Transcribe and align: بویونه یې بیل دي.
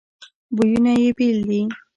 بویونه 0.55 0.91
یې 1.01 1.09
بیل 1.17 1.37
دي. 1.49 1.61